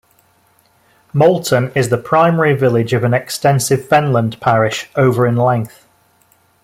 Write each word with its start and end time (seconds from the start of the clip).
Moulton 1.13 1.71
is 1.75 1.89
the 1.89 1.97
primary 1.99 2.55
village 2.55 2.91
of 2.91 3.03
an 3.03 3.13
extensive 3.13 3.87
Fenland 3.87 4.39
parish, 4.41 4.89
over 4.95 5.27
in 5.27 5.35
length. 5.35 5.85